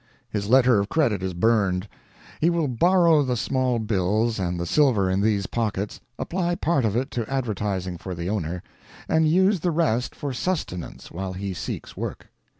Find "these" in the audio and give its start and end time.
5.21-5.45